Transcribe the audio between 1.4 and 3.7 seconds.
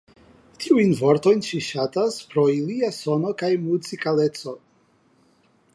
ŝi ŝatas pro ilia sono kaj